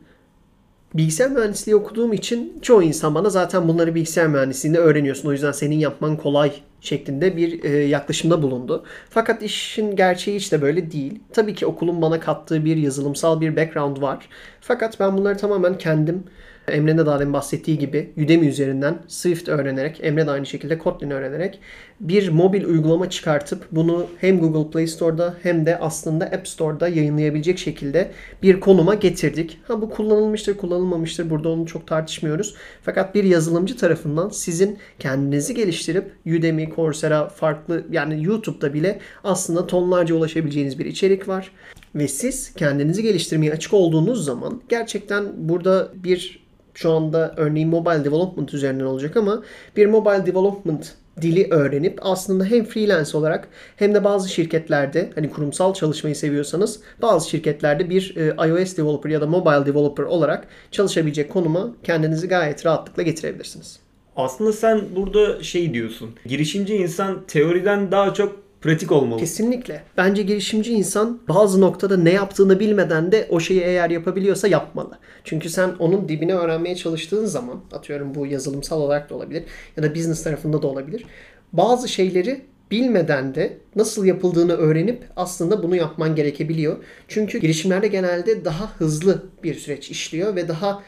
Bilgisayar 0.94 1.32
mühendisliği 1.32 1.76
okuduğum 1.76 2.14
için 2.14 2.60
çoğu 2.62 2.84
insan 2.84 3.16
bana 3.16 3.30
zaten 3.30 3.68
bunları 3.68 3.96
bilgisayar 3.96 4.28
mühendisliğinde 4.28 4.80
öğreniyorsun. 4.80 5.30
O 5.30 5.32
yüzden 5.32 5.52
senin 5.52 5.80
yapman 5.80 6.18
kolay 6.18 6.52
şeklinde 6.82 7.38
bir 7.38 7.64
e, 7.64 7.70
yaklaşımda 7.70 8.42
bulundu. 8.42 8.84
Fakat 9.10 9.44
işin 9.44 9.96
gerçeği 9.96 10.38
işte 10.38 10.62
böyle 10.62 10.92
değil. 10.92 11.20
Tabii 11.34 11.56
ki 11.56 11.66
okulun 11.66 12.02
bana 12.02 12.20
kattığı 12.20 12.66
bir 12.66 12.78
yazılımsal 12.78 13.42
bir 13.42 13.56
background 13.56 14.02
var. 14.02 14.30
Fakat 14.62 15.00
ben 15.00 15.18
bunları 15.18 15.38
tamamen 15.38 15.78
kendim 15.78 16.24
Emre'nin 16.70 16.98
de 16.98 17.06
daha 17.06 17.20
demin 17.20 17.34
bahsettiği 17.34 17.80
gibi 17.80 18.14
Udemy 18.18 18.48
üzerinden 18.48 18.98
Swift 19.08 19.50
öğrenerek, 19.50 20.00
Emre 20.04 20.28
de 20.28 20.32
aynı 20.32 20.46
şekilde 20.46 20.78
Kotlin 20.78 21.10
öğrenerek 21.12 21.60
bir 22.00 22.30
mobil 22.30 22.64
uygulama 22.64 23.10
çıkartıp 23.10 23.66
bunu 23.72 24.08
hem 24.18 24.40
Google 24.40 24.72
Play 24.72 24.88
Store'da 24.88 25.36
hem 25.44 25.66
de 25.66 25.78
aslında 25.78 26.26
App 26.26 26.48
Store'da 26.48 26.88
yayınlayabilecek 26.88 27.58
şekilde 27.58 28.12
bir 28.44 28.60
konuma 28.60 28.96
getirdik. 28.96 29.60
Ha 29.68 29.82
bu 29.82 29.90
kullanılmıştır, 29.90 30.58
kullanılmamıştır. 30.58 31.30
Burada 31.30 31.50
onu 31.50 31.66
çok 31.66 31.88
tartışmıyoruz. 31.88 32.56
Fakat 32.82 33.16
bir 33.16 33.24
yazılımcı 33.24 33.78
tarafından 33.78 34.30
sizin 34.30 34.78
kendinizi 35.00 35.56
geliştirip 35.56 36.12
Udemy, 36.26 36.70
Coursera, 36.76 37.30
farklı 37.30 37.86
yani 37.92 38.24
YouTube'da 38.24 38.74
bile 38.74 39.00
aslında 39.24 39.68
tonlarca 39.68 40.16
ulaşabileceğiniz 40.16 40.80
bir 40.80 40.86
içerik 40.86 41.28
var. 41.28 41.52
Ve 41.96 42.08
siz 42.08 42.54
kendinizi 42.54 43.04
geliştirmeye 43.04 43.54
açık 43.54 43.74
olduğunuz 43.74 44.26
zaman 44.26 44.62
gerçekten 44.70 45.26
burada 45.38 45.92
bir 45.96 46.50
şu 46.82 46.92
anda 46.92 47.34
örneğin 47.38 47.70
mobile 47.70 48.06
development 48.06 48.54
üzerinden 48.54 48.86
olacak 48.86 49.18
ama 49.18 49.44
bir 49.78 49.86
mobile 49.86 50.26
development 50.26 50.94
dili 51.22 51.48
öğrenip 51.52 52.00
aslında 52.02 52.46
hem 52.46 52.66
freelance 52.66 53.18
olarak 53.18 53.48
hem 53.76 53.94
de 53.94 54.04
bazı 54.04 54.30
şirketlerde 54.30 55.10
hani 55.16 55.30
kurumsal 55.30 55.74
çalışmayı 55.74 56.16
seviyorsanız 56.16 56.80
bazı 57.02 57.30
şirketlerde 57.30 57.90
bir 57.90 58.16
e, 58.18 58.50
iOS 58.50 58.78
developer 58.78 59.10
ya 59.10 59.22
da 59.22 59.28
mobile 59.28 59.66
developer 59.66 60.04
olarak 60.04 60.48
çalışabilecek 60.72 61.32
konuma 61.32 61.76
kendinizi 61.84 62.28
gayet 62.28 62.66
rahatlıkla 62.66 63.04
getirebilirsiniz. 63.04 63.80
Aslında 64.16 64.54
sen 64.54 64.82
burada 64.96 65.44
şey 65.44 65.74
diyorsun. 65.74 66.10
Girişimci 66.26 66.76
insan 66.76 67.24
teoriden 67.28 67.92
daha 67.92 68.14
çok 68.14 68.49
pratik 68.62 68.92
olmalı. 68.92 69.20
Kesinlikle. 69.20 69.84
Bence 69.98 70.24
girişimci 70.24 70.74
insan 70.74 71.20
bazı 71.28 71.62
noktada 71.62 71.98
ne 71.98 72.12
yaptığını 72.14 72.60
bilmeden 72.60 73.12
de 73.12 73.28
o 73.30 73.40
şeyi 73.40 73.62
eğer 73.62 73.90
yapabiliyorsa 73.90 74.48
yapmalı. 74.48 75.00
Çünkü 75.24 75.50
sen 75.50 75.70
onun 75.80 76.10
dibine 76.10 76.34
öğrenmeye 76.34 76.76
çalıştığın 76.76 77.26
zaman 77.26 77.62
atıyorum 77.72 78.16
bu 78.16 78.26
yazılımsal 78.26 78.82
olarak 78.82 79.10
da 79.10 79.16
olabilir 79.16 79.44
ya 79.78 79.84
da 79.84 79.96
business 79.96 80.24
tarafında 80.24 80.62
da 80.62 80.68
olabilir. 80.68 81.06
Bazı 81.54 81.88
şeyleri 81.88 82.42
bilmeden 82.72 83.36
de 83.36 83.58
nasıl 83.76 84.06
yapıldığını 84.06 84.54
öğrenip 84.54 85.04
aslında 85.16 85.64
bunu 85.64 85.76
yapman 85.76 86.16
gerekebiliyor. 86.16 86.84
Çünkü 87.08 87.38
girişimlerde 87.38 87.88
genelde 87.88 88.46
daha 88.46 88.72
hızlı 88.78 89.24
bir 89.44 89.56
süreç 89.56 89.92
işliyor 89.92 90.36
ve 90.36 90.48
daha 90.48 90.84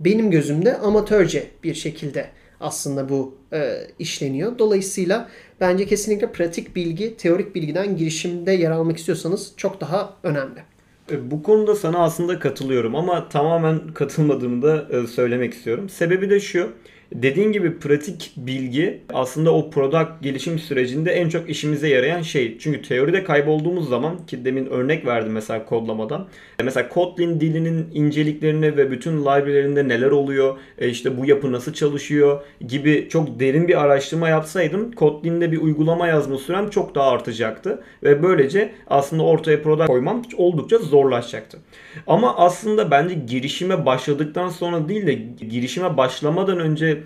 benim 0.00 0.30
gözümde 0.30 0.76
amatörce 0.78 1.46
bir 1.64 1.74
şekilde 1.74 2.26
aslında 2.60 3.08
bu 3.08 3.34
e, 3.52 3.86
işleniyor. 3.98 4.58
Dolayısıyla 4.58 5.28
bence 5.60 5.86
kesinlikle 5.86 6.32
pratik 6.32 6.76
bilgi, 6.76 7.16
teorik 7.16 7.54
bilgiden 7.54 7.96
girişimde 7.96 8.52
yer 8.52 8.70
almak 8.70 8.98
istiyorsanız 8.98 9.52
çok 9.56 9.80
daha 9.80 10.14
önemli. 10.22 10.62
E, 11.10 11.30
bu 11.30 11.42
konuda 11.42 11.74
sana 11.74 11.98
aslında 11.98 12.38
katılıyorum 12.38 12.94
ama 12.94 13.28
tamamen 13.28 13.88
katılmadığımı 13.94 14.62
da 14.62 14.88
e, 14.90 15.06
söylemek 15.06 15.54
istiyorum. 15.54 15.88
Sebebi 15.88 16.30
de 16.30 16.40
şu. 16.40 16.72
Dediğin 17.14 17.52
gibi 17.52 17.78
pratik 17.78 18.32
bilgi 18.36 19.00
aslında 19.14 19.54
o 19.54 19.70
product 19.70 20.22
gelişim 20.22 20.58
sürecinde 20.58 21.12
en 21.12 21.28
çok 21.28 21.50
işimize 21.50 21.88
yarayan 21.88 22.22
şey. 22.22 22.58
Çünkü 22.58 22.82
teoride 22.82 23.24
kaybolduğumuz 23.24 23.88
zaman 23.88 24.26
ki 24.26 24.44
demin 24.44 24.66
örnek 24.66 25.06
verdim 25.06 25.32
mesela 25.32 25.64
kodlamadan. 25.64 26.28
E, 26.58 26.62
mesela 26.62 26.88
Kotlin 26.88 27.40
dilinin 27.40 27.86
inceliklerini 27.92 28.76
ve 28.76 28.90
bütün 28.90 29.20
library'lerinde 29.20 29.88
neler 29.88 30.10
oluyor, 30.10 30.56
e, 30.78 30.88
işte 30.88 31.18
bu 31.18 31.26
yapı 31.26 31.52
nasıl 31.52 31.72
çalışıyor 31.72 32.40
gibi 32.68 33.08
çok 33.10 33.40
derin 33.40 33.68
bir 33.68 33.82
araştırma 33.84 34.28
yapsaydım 34.28 34.92
Kotlin'de 34.92 35.52
bir 35.52 35.58
uygulama 35.58 36.06
yazma 36.06 36.38
sürem 36.38 36.70
çok 36.70 36.94
daha 36.94 37.10
artacaktı. 37.10 37.82
Ve 38.02 38.22
böylece 38.22 38.72
aslında 38.86 39.22
ortaya 39.22 39.62
product 39.62 39.86
koymam 39.86 40.22
oldukça 40.36 40.78
zorlaşacaktı. 40.78 41.58
Ama 42.06 42.36
aslında 42.36 42.90
bence 42.90 43.14
girişime 43.14 43.86
başladıktan 43.86 44.48
sonra 44.48 44.88
değil 44.88 45.06
de 45.06 45.14
girişime 45.46 45.96
başlamadan 45.96 46.58
önce 46.58 46.97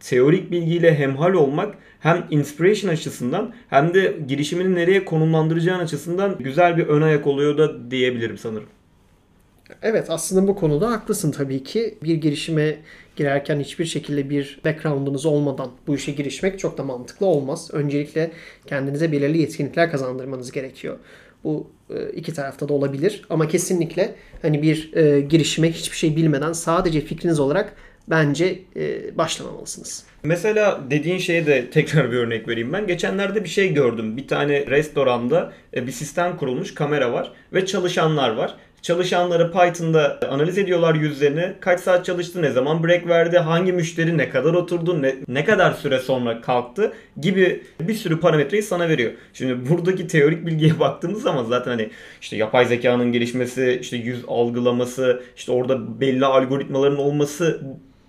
teorik 0.00 0.50
bilgiyle 0.50 0.94
hemhal 0.94 1.32
olmak 1.32 1.74
hem 2.00 2.26
inspiration 2.30 2.90
açısından 2.90 3.54
hem 3.68 3.94
de 3.94 4.18
girişimini 4.28 4.74
nereye 4.74 5.04
konumlandıracağın 5.04 5.80
açısından 5.80 6.36
güzel 6.38 6.76
bir 6.76 6.86
ön 6.86 7.02
ayak 7.02 7.26
oluyor 7.26 7.58
da 7.58 7.90
diyebilirim 7.90 8.38
sanırım. 8.38 8.68
Evet 9.82 10.10
aslında 10.10 10.48
bu 10.48 10.56
konuda 10.56 10.90
haklısın 10.90 11.30
tabii 11.30 11.62
ki. 11.62 11.98
Bir 12.02 12.14
girişime 12.14 12.76
girerken 13.16 13.60
hiçbir 13.60 13.84
şekilde 13.84 14.30
bir 14.30 14.60
background'unuz 14.64 15.26
olmadan 15.26 15.70
bu 15.86 15.94
işe 15.94 16.12
girişmek 16.12 16.58
çok 16.58 16.78
da 16.78 16.84
mantıklı 16.84 17.26
olmaz. 17.26 17.70
Öncelikle 17.72 18.30
kendinize 18.66 19.12
belirli 19.12 19.38
yetkinlikler 19.38 19.90
kazandırmanız 19.90 20.52
gerekiyor. 20.52 20.98
Bu 21.44 21.70
e, 21.90 22.10
iki 22.10 22.34
tarafta 22.34 22.68
da 22.68 22.74
olabilir 22.74 23.22
ama 23.30 23.48
kesinlikle 23.48 24.14
hani 24.42 24.62
bir 24.62 24.92
e, 24.96 25.20
girişime 25.20 25.72
hiçbir 25.72 25.96
şey 25.96 26.16
bilmeden 26.16 26.52
sadece 26.52 27.00
fikriniz 27.00 27.40
olarak 27.40 27.74
bence 28.10 28.58
e, 28.76 29.18
başlamamalısınız. 29.18 30.04
Mesela 30.22 30.80
dediğin 30.90 31.18
şeye 31.18 31.46
de 31.46 31.70
tekrar 31.70 32.12
bir 32.12 32.16
örnek 32.16 32.48
vereyim 32.48 32.72
ben. 32.72 32.86
Geçenlerde 32.86 33.44
bir 33.44 33.48
şey 33.48 33.74
gördüm. 33.74 34.16
Bir 34.16 34.28
tane 34.28 34.66
restoranda 34.66 35.52
e, 35.74 35.86
bir 35.86 35.92
sistem 35.92 36.36
kurulmuş, 36.36 36.74
kamera 36.74 37.12
var 37.12 37.32
ve 37.52 37.66
çalışanlar 37.66 38.30
var. 38.30 38.54
Çalışanları 38.82 39.52
Python'da 39.52 40.20
analiz 40.30 40.58
ediyorlar 40.58 40.94
yüzlerini. 40.94 41.52
Kaç 41.60 41.80
saat 41.80 42.04
çalıştı, 42.04 42.42
ne 42.42 42.50
zaman 42.50 42.84
break 42.84 43.08
verdi, 43.08 43.38
hangi 43.38 43.72
müşteri 43.72 44.18
ne 44.18 44.30
kadar 44.30 44.54
oturdu, 44.54 45.02
ne, 45.02 45.14
ne 45.28 45.44
kadar 45.44 45.72
süre 45.72 45.98
sonra 45.98 46.40
kalktı 46.40 46.92
gibi 47.20 47.62
bir 47.80 47.94
sürü 47.94 48.20
parametreyi 48.20 48.62
sana 48.62 48.88
veriyor. 48.88 49.12
Şimdi 49.34 49.70
buradaki 49.70 50.06
teorik 50.06 50.46
bilgiye 50.46 50.80
baktığımız 50.80 51.22
zaman 51.22 51.44
zaten 51.44 51.70
hani 51.70 51.90
işte 52.20 52.36
yapay 52.36 52.64
zekanın 52.64 53.12
gelişmesi, 53.12 53.78
işte 53.80 53.96
yüz 53.96 54.24
algılaması, 54.28 55.22
işte 55.36 55.52
orada 55.52 56.00
belli 56.00 56.26
algoritmaların 56.26 56.98
olması 56.98 57.60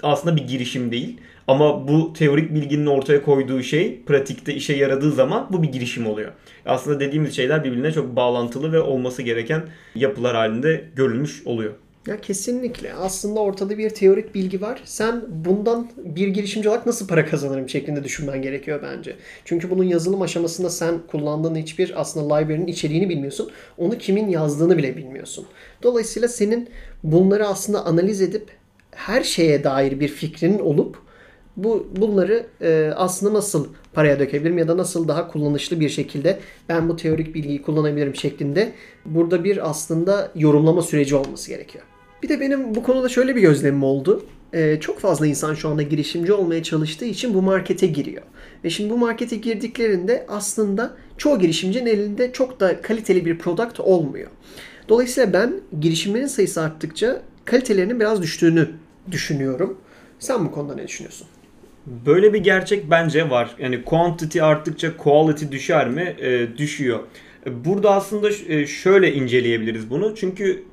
aslında 0.04 0.36
bir 0.36 0.48
girişim 0.48 0.92
değil. 0.92 1.18
Ama 1.48 1.88
bu 1.88 2.14
teorik 2.14 2.54
bilginin 2.54 2.86
ortaya 2.86 3.24
koyduğu 3.24 3.64
şey 3.64 4.02
pratikte 4.02 4.54
işe 4.54 4.74
yaradığı 4.74 5.12
zaman 5.12 5.48
bu 5.52 5.64
bir 5.64 5.68
girişim 5.68 6.08
oluyor. 6.08 6.32
Aslında 6.66 7.00
dediğimiz 7.00 7.36
şeyler 7.36 7.64
birbirine 7.64 7.92
çok 7.92 8.16
bağlantılı 8.16 8.72
ve 8.72 8.80
olması 8.80 9.22
gereken 9.22 9.64
yapılar 9.96 10.36
halinde 10.36 10.86
görülmüş 10.96 11.42
oluyor. 11.46 11.74
Ya 12.08 12.22
kesinlikle. 12.22 12.94
Aslında 12.94 13.40
ortada 13.40 13.78
bir 13.78 13.90
teorik 13.90 14.36
bilgi 14.36 14.62
var. 14.62 14.82
Sen 14.86 15.26
bundan 15.28 15.90
bir 15.98 16.28
girişimci 16.28 16.70
olarak 16.70 16.86
nasıl 16.86 17.08
para 17.08 17.26
kazanırım 17.26 17.70
şeklinde 17.70 18.04
düşünmen 18.04 18.42
gerekiyor 18.42 18.80
bence. 18.84 19.16
Çünkü 19.46 19.70
bunun 19.70 19.84
yazılım 19.84 20.22
aşamasında 20.22 20.70
sen 20.70 21.00
kullandığın 21.08 21.56
hiçbir 21.56 22.02
aslında 22.02 22.36
library'nin 22.36 22.68
içeriğini 22.68 23.10
bilmiyorsun. 23.10 23.52
Onu 23.78 23.98
kimin 23.98 24.30
yazdığını 24.30 24.78
bile 24.78 24.98
bilmiyorsun. 24.98 25.46
Dolayısıyla 25.84 26.28
senin 26.28 26.70
bunları 27.04 27.48
aslında 27.48 27.86
analiz 27.86 28.22
edip 28.22 28.59
her 29.00 29.24
şeye 29.24 29.64
dair 29.64 30.00
bir 30.00 30.08
fikrinin 30.08 30.60
olup 30.60 30.98
bu 31.58 31.88
bunları 31.96 32.46
e, 32.62 32.92
aslında 32.96 33.34
nasıl 33.34 33.68
paraya 33.94 34.20
dökebilirim 34.20 34.58
ya 34.58 34.68
da 34.68 34.78
nasıl 34.78 35.08
daha 35.08 35.28
kullanışlı 35.28 35.80
bir 35.80 35.90
şekilde 35.90 36.40
ben 36.70 36.90
bu 36.90 36.96
teorik 36.96 37.36
bilgiyi 37.36 37.62
kullanabilirim 37.62 38.16
şeklinde 38.16 38.72
burada 39.06 39.44
bir 39.44 39.70
aslında 39.70 40.32
yorumlama 40.36 40.82
süreci 40.82 41.16
olması 41.16 41.50
gerekiyor. 41.50 41.84
Bir 42.24 42.30
de 42.30 42.40
benim 42.40 42.76
bu 42.76 42.84
konuda 42.84 43.10
şöyle 43.10 43.36
bir 43.36 43.42
gözlemim 43.42 43.84
oldu. 43.84 44.26
Ee, 44.54 44.78
çok 44.82 45.00
fazla 45.00 45.28
insan 45.28 45.54
şu 45.54 45.70
anda 45.70 45.82
girişimci 45.82 46.34
olmaya 46.34 46.64
çalıştığı 46.64 47.06
için 47.06 47.34
bu 47.34 47.42
markete 47.42 47.88
giriyor. 47.88 48.24
Ve 48.64 48.70
şimdi 48.70 48.90
bu 48.90 48.98
markete 48.98 49.36
girdiklerinde 49.36 50.26
aslında 50.30 50.94
çoğu 51.18 51.40
girişimcinin 51.40 51.86
elinde 51.86 52.32
çok 52.32 52.60
da 52.60 52.82
kaliteli 52.82 53.26
bir 53.26 53.38
product 53.38 53.80
olmuyor. 53.80 54.28
Dolayısıyla 54.90 55.34
ben 55.34 55.54
girişimlerin 55.82 56.28
sayısı 56.28 56.62
arttıkça 56.62 57.22
kalitelerinin 57.46 58.00
biraz 58.00 58.22
düştüğünü 58.22 58.70
düşünüyorum. 59.12 59.78
Sen 60.20 60.46
bu 60.46 60.52
konuda 60.52 60.76
ne 60.76 60.88
düşünüyorsun? 60.88 61.28
Böyle 61.86 62.34
bir 62.34 62.40
gerçek 62.40 62.92
bence 62.92 63.30
var. 63.30 63.56
Yani 63.60 63.84
quantity 63.84 64.42
arttıkça 64.42 64.98
quality 64.98 65.46
düşer 65.52 65.90
mi? 65.90 66.16
E, 66.22 66.58
düşüyor. 66.58 67.00
Burada 67.46 67.92
aslında 67.92 68.30
e, 68.48 68.68
şöyle 68.68 69.14
inceleyebiliriz 69.14 69.90
bunu. 69.90 70.16
Çünkü 70.16 70.64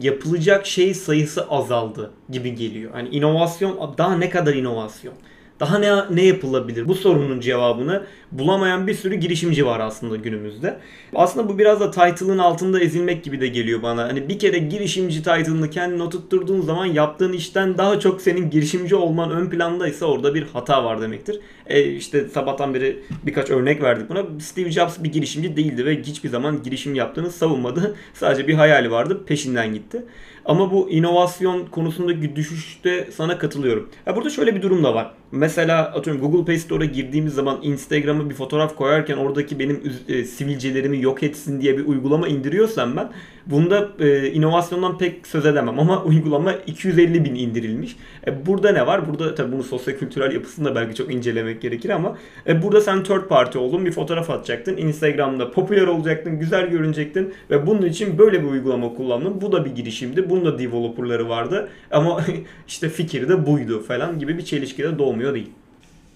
yapılacak 0.00 0.66
şey 0.66 0.94
sayısı 0.94 1.48
azaldı 1.48 2.10
gibi 2.30 2.54
geliyor. 2.54 2.90
Hani 2.92 3.08
inovasyon 3.08 3.94
daha 3.98 4.16
ne 4.16 4.30
kadar 4.30 4.54
inovasyon? 4.54 5.14
Daha 5.60 5.78
ne, 5.78 5.92
ne 6.10 6.24
yapılabilir? 6.24 6.88
Bu 6.88 6.94
sorunun 6.94 7.40
cevabını 7.40 8.02
bulamayan 8.32 8.86
bir 8.86 8.94
sürü 8.94 9.14
girişimci 9.14 9.66
var 9.66 9.80
aslında 9.80 10.16
günümüzde. 10.16 10.78
Aslında 11.14 11.48
bu 11.48 11.58
biraz 11.58 11.80
da 11.80 11.90
title'ın 11.90 12.38
altında 12.38 12.80
ezilmek 12.80 13.24
gibi 13.24 13.40
de 13.40 13.48
geliyor 13.48 13.82
bana. 13.82 14.02
Hani 14.02 14.28
bir 14.28 14.38
kere 14.38 14.58
girişimci 14.58 15.16
title'ını 15.16 15.70
kendine 15.70 16.02
oturtturduğun 16.02 16.60
zaman 16.60 16.86
yaptığın 16.86 17.32
işten 17.32 17.78
daha 17.78 18.00
çok 18.00 18.22
senin 18.22 18.50
girişimci 18.50 18.94
olman 18.94 19.30
ön 19.30 19.50
plandaysa 19.50 20.06
orada 20.06 20.34
bir 20.34 20.42
hata 20.52 20.84
var 20.84 21.00
demektir. 21.00 21.40
E 21.66 21.82
işte 21.82 22.28
sabahtan 22.28 22.74
beri 22.74 23.02
birkaç 23.22 23.50
örnek 23.50 23.82
verdik 23.82 24.08
buna. 24.08 24.22
Steve 24.40 24.70
Jobs 24.70 24.98
bir 24.98 25.12
girişimci 25.12 25.56
değildi 25.56 25.86
ve 25.86 26.02
hiçbir 26.02 26.28
zaman 26.28 26.62
girişim 26.62 26.94
yaptığını 26.94 27.30
savunmadı. 27.30 27.96
Sadece 28.14 28.48
bir 28.48 28.54
hayali 28.54 28.90
vardı 28.90 29.24
peşinden 29.26 29.74
gitti. 29.74 30.04
Ama 30.44 30.72
bu 30.72 30.90
inovasyon 30.90 31.66
konusundaki 31.66 32.36
düşüşte 32.36 33.08
sana 33.10 33.38
katılıyorum. 33.38 33.90
Ya 34.06 34.16
burada 34.16 34.30
şöyle 34.30 34.54
bir 34.54 34.62
durum 34.62 34.84
da 34.84 34.94
var. 34.94 35.12
Mesela 35.34 35.82
atıyorum 35.82 36.22
Google 36.22 36.44
Play 36.44 36.58
Store'a 36.58 36.84
girdiğimiz 36.84 37.34
zaman 37.34 37.58
Instagram'a 37.62 38.30
bir 38.30 38.34
fotoğraf 38.34 38.76
koyarken 38.76 39.16
oradaki 39.16 39.58
benim 39.58 39.82
e, 40.08 40.24
sivilcelerimi 40.24 41.02
yok 41.02 41.22
etsin 41.22 41.60
diye 41.60 41.78
bir 41.78 41.86
uygulama 41.86 42.28
indiriyorsam 42.28 42.96
ben 42.96 43.10
bunda 43.46 43.88
e, 43.98 44.30
inovasyondan 44.30 44.98
pek 44.98 45.26
söz 45.26 45.46
edemem 45.46 45.78
ama 45.78 46.02
uygulama 46.04 46.52
250 46.52 47.24
bin 47.24 47.34
indirilmiş. 47.34 47.96
E, 48.26 48.46
burada 48.46 48.72
ne 48.72 48.86
var? 48.86 49.08
Burada 49.08 49.34
tabii 49.34 49.52
bunu 49.52 49.62
sosyokültürel 49.62 50.32
yapısını 50.32 50.64
da 50.64 50.74
belki 50.74 50.94
çok 50.94 51.12
incelemek 51.12 51.62
gerekir 51.62 51.90
ama 51.90 52.18
e, 52.46 52.62
burada 52.62 52.80
sen 52.80 53.02
third 53.02 53.28
party 53.28 53.58
oldun 53.58 53.86
bir 53.86 53.92
fotoğraf 53.92 54.30
atacaktın. 54.30 54.76
Instagram'da 54.76 55.50
popüler 55.50 55.86
olacaktın, 55.86 56.38
güzel 56.38 56.66
görünecektin 56.66 57.34
ve 57.50 57.66
bunun 57.66 57.86
için 57.86 58.18
böyle 58.18 58.42
bir 58.42 58.48
uygulama 58.48 58.94
kullandın. 58.94 59.40
Bu 59.40 59.52
da 59.52 59.64
bir 59.64 59.70
girişimdi. 59.70 60.30
Bunun 60.30 60.44
da 60.44 60.58
developerları 60.58 61.28
vardı 61.28 61.68
ama 61.90 62.20
işte 62.68 62.88
fikir 62.88 63.28
de 63.28 63.46
buydu 63.46 63.82
falan 63.82 64.18
gibi 64.18 64.38
bir 64.38 64.44
çelişki 64.44 64.82
de 64.82 64.98
doğmuyor 65.24 65.34
değil. 65.34 65.50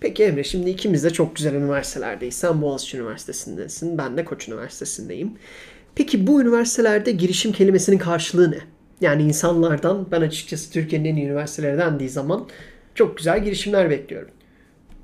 Peki 0.00 0.24
Emre 0.24 0.44
şimdi 0.44 0.70
ikimiz 0.70 1.04
de 1.04 1.10
çok 1.10 1.36
güzel 1.36 1.54
üniversitelerdeyiz. 1.54 2.34
Sen 2.34 2.62
Boğaziçi 2.62 2.96
Üniversitesi'ndesin. 2.96 3.98
Ben 3.98 4.16
de 4.16 4.24
Koç 4.24 4.48
Üniversitesi'ndeyim. 4.48 5.32
Peki 5.94 6.26
bu 6.26 6.42
üniversitelerde 6.42 7.10
girişim 7.10 7.52
kelimesinin 7.52 7.98
karşılığı 7.98 8.50
ne? 8.50 8.58
Yani 9.00 9.22
insanlardan 9.22 10.06
ben 10.10 10.20
açıkçası 10.20 10.72
Türkiye'nin 10.72 11.08
en 11.08 11.16
iyi 11.16 11.26
üniversiteleri 11.26 11.78
dendiği 11.78 12.10
zaman 12.10 12.48
çok 12.94 13.16
güzel 13.16 13.44
girişimler 13.44 13.90
bekliyorum. 13.90 14.30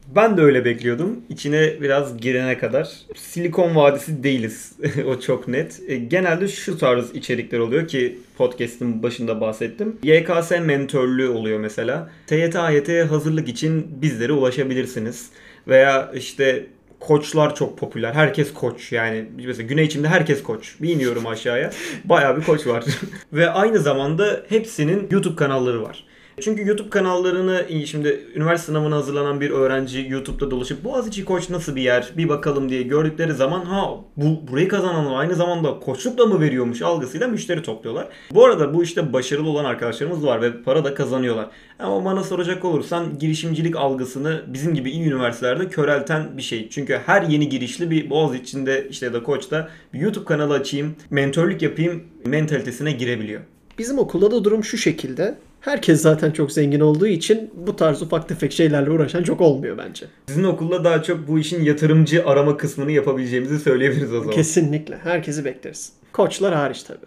Ben 0.08 0.36
de 0.36 0.40
öyle 0.40 0.64
bekliyordum. 0.64 1.20
İçine 1.28 1.80
biraz 1.80 2.16
girene 2.16 2.58
kadar. 2.58 2.92
Silikon 3.16 3.76
Vadisi 3.76 4.22
değiliz. 4.22 4.72
o 5.06 5.20
çok 5.20 5.48
net. 5.48 5.80
E, 5.88 5.96
genelde 5.96 6.48
şu 6.48 6.78
tarz 6.78 7.14
içerikler 7.14 7.58
oluyor 7.58 7.88
ki 7.88 8.18
podcast'ın 8.38 9.02
başında 9.02 9.40
bahsettim. 9.40 9.96
YKS 10.02 10.50
mentörlüğü 10.50 11.28
oluyor 11.28 11.58
mesela. 11.58 12.10
TYT 12.26 12.56
AYT'ye 12.56 13.04
hazırlık 13.04 13.48
için 13.48 14.02
bizlere 14.02 14.32
ulaşabilirsiniz. 14.32 15.30
Veya 15.68 16.12
işte 16.14 16.66
koçlar 17.00 17.54
çok 17.54 17.78
popüler. 17.78 18.12
Herkes 18.12 18.52
koç 18.52 18.92
yani. 18.92 19.24
Mesela 19.46 19.66
güney 19.66 19.84
içinde 19.84 20.08
herkes 20.08 20.42
koç. 20.42 20.74
Bir 20.82 20.88
iniyorum 20.88 21.26
aşağıya. 21.26 21.70
Bayağı 22.04 22.36
bir 22.36 22.42
koç 22.42 22.66
var. 22.66 22.84
Ve 23.32 23.50
aynı 23.50 23.78
zamanda 23.78 24.42
hepsinin 24.48 25.08
YouTube 25.10 25.36
kanalları 25.36 25.82
var. 25.82 26.04
Çünkü 26.40 26.68
YouTube 26.68 26.90
kanallarını 26.90 27.66
şimdi 27.86 28.26
üniversite 28.34 28.66
sınavına 28.66 28.96
hazırlanan 28.96 29.40
bir 29.40 29.50
öğrenci 29.50 30.06
YouTube'da 30.08 30.50
dolaşıp 30.50 30.84
Boğaziçi 30.84 31.24
Koç 31.24 31.50
nasıl 31.50 31.76
bir 31.76 31.82
yer 31.82 32.12
bir 32.16 32.28
bakalım 32.28 32.68
diye 32.68 32.82
gördükleri 32.82 33.32
zaman 33.32 33.60
ha 33.60 33.90
bu 34.16 34.48
burayı 34.48 34.68
kazananlar 34.68 35.20
aynı 35.20 35.34
zamanda 35.34 35.80
koçluk 35.80 36.18
da 36.18 36.26
mı 36.26 36.40
veriyormuş 36.40 36.82
algısıyla 36.82 37.28
müşteri 37.28 37.62
topluyorlar. 37.62 38.08
Bu 38.30 38.44
arada 38.44 38.74
bu 38.74 38.82
işte 38.82 39.12
başarılı 39.12 39.48
olan 39.50 39.64
arkadaşlarımız 39.64 40.26
var 40.26 40.42
ve 40.42 40.62
para 40.62 40.84
da 40.84 40.94
kazanıyorlar. 40.94 41.50
Ama 41.78 42.04
bana 42.04 42.22
soracak 42.24 42.64
olursan 42.64 43.18
girişimcilik 43.18 43.76
algısını 43.76 44.42
bizim 44.46 44.74
gibi 44.74 44.90
iyi 44.90 45.04
üniversitelerde 45.04 45.68
körelten 45.68 46.36
bir 46.36 46.42
şey. 46.42 46.68
Çünkü 46.68 47.00
her 47.06 47.22
yeni 47.22 47.48
girişli 47.48 47.90
bir 47.90 48.10
Boğaziçi'nde 48.10 48.86
işte 48.90 49.06
ya 49.06 49.12
da 49.12 49.22
Koç'ta 49.22 49.68
bir 49.92 49.98
YouTube 49.98 50.24
kanalı 50.24 50.54
açayım, 50.54 50.96
mentörlük 51.10 51.62
yapayım 51.62 52.04
mentalitesine 52.26 52.92
girebiliyor. 52.92 53.40
Bizim 53.78 53.98
okulda 53.98 54.30
da 54.30 54.44
durum 54.44 54.64
şu 54.64 54.78
şekilde 54.78 55.38
Herkes 55.64 56.02
zaten 56.02 56.30
çok 56.30 56.52
zengin 56.52 56.80
olduğu 56.80 57.06
için 57.06 57.50
bu 57.66 57.76
tarz 57.76 58.02
ufak 58.02 58.28
tefek 58.28 58.52
şeylerle 58.52 58.90
uğraşan 58.90 59.22
çok 59.22 59.40
olmuyor 59.40 59.78
bence. 59.78 60.06
Sizin 60.28 60.44
okulda 60.44 60.84
daha 60.84 61.02
çok 61.02 61.28
bu 61.28 61.38
işin 61.38 61.64
yatırımcı 61.64 62.26
arama 62.26 62.56
kısmını 62.56 62.92
yapabileceğimizi 62.92 63.58
söyleyebiliriz 63.58 64.12
o 64.12 64.18
zaman. 64.18 64.34
Kesinlikle. 64.34 64.96
Herkesi 64.96 65.44
bekleriz. 65.44 65.92
Koçlar 66.12 66.54
hariç 66.54 66.82
tabii. 66.82 67.06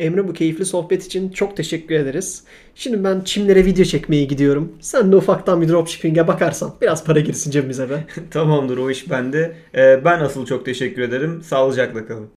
Emre 0.00 0.28
bu 0.28 0.32
keyifli 0.32 0.64
sohbet 0.64 1.06
için 1.06 1.28
çok 1.28 1.56
teşekkür 1.56 1.94
ederiz. 1.94 2.44
Şimdi 2.74 3.04
ben 3.04 3.20
çimlere 3.20 3.64
video 3.64 3.84
çekmeye 3.84 4.24
gidiyorum. 4.24 4.72
Sen 4.80 5.12
de 5.12 5.16
ufaktan 5.16 5.62
bir 5.62 5.68
dropshipping'e 5.68 6.28
bakarsan 6.28 6.74
biraz 6.82 7.04
para 7.04 7.20
girsin 7.20 7.50
cebimize 7.50 7.90
be. 7.90 8.04
Tamamdır 8.30 8.78
o 8.78 8.90
iş 8.90 9.10
bende. 9.10 9.56
Ee, 9.74 10.04
ben 10.04 10.20
asıl 10.20 10.46
çok 10.46 10.64
teşekkür 10.64 11.02
ederim. 11.02 11.42
Sağlıcakla 11.42 12.06
kalın. 12.06 12.35